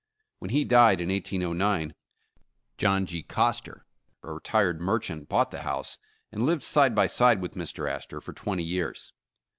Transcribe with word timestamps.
When 0.39 0.49
he 0.49 0.63
died 0.63 0.99
in 0.99 1.09
1809, 1.09 1.93
John 2.79 3.05
G. 3.05 3.21
Coster, 3.21 3.85
a 4.23 4.33
retired 4.33 4.81
merchant, 4.81 5.29
bought 5.29 5.51
the 5.51 5.61
house 5.61 5.99
and 6.31 6.43
lived 6.43 6.63
side 6.63 6.95
by 6.95 7.05
side 7.05 7.39
with 7.39 7.53
Mr. 7.53 7.87
Astor 7.87 8.19
for 8.19 8.33
twenty 8.33 8.63
years. 8.63 9.13